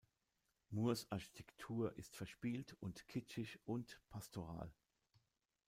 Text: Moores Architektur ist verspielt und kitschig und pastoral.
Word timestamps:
Moores 0.71 1.05
Architektur 1.11 1.93
ist 1.95 2.15
verspielt 2.15 2.75
und 2.79 3.07
kitschig 3.07 3.59
und 3.65 4.01
pastoral. 4.09 4.73